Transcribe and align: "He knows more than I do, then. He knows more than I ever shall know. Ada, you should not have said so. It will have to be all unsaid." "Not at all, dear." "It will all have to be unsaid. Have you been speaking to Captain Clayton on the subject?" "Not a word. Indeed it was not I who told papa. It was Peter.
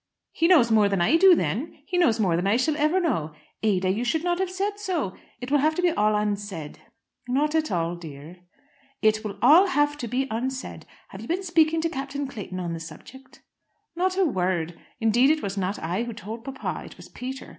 "He 0.31 0.47
knows 0.47 0.71
more 0.71 0.89
than 0.89 0.99
I 0.99 1.15
do, 1.15 1.35
then. 1.35 1.77
He 1.85 1.95
knows 1.95 2.19
more 2.19 2.35
than 2.35 2.47
I 2.47 2.53
ever 2.55 2.95
shall 2.95 2.99
know. 2.99 3.33
Ada, 3.61 3.87
you 3.91 4.03
should 4.03 4.23
not 4.23 4.39
have 4.39 4.49
said 4.49 4.79
so. 4.79 5.15
It 5.39 5.51
will 5.51 5.59
have 5.59 5.75
to 5.75 5.81
be 5.83 5.91
all 5.91 6.15
unsaid." 6.15 6.79
"Not 7.27 7.53
at 7.53 7.69
all, 7.71 7.95
dear." 7.95 8.37
"It 9.03 9.23
will 9.23 9.37
all 9.43 9.67
have 9.67 9.99
to 9.99 10.07
be 10.07 10.25
unsaid. 10.31 10.87
Have 11.09 11.21
you 11.21 11.27
been 11.27 11.43
speaking 11.43 11.81
to 11.81 11.89
Captain 11.89 12.25
Clayton 12.25 12.59
on 12.59 12.73
the 12.73 12.79
subject?" 12.79 13.43
"Not 13.95 14.17
a 14.17 14.25
word. 14.25 14.75
Indeed 14.99 15.29
it 15.29 15.43
was 15.43 15.55
not 15.55 15.77
I 15.77 16.01
who 16.01 16.13
told 16.13 16.43
papa. 16.43 16.81
It 16.83 16.97
was 16.97 17.07
Peter. 17.07 17.49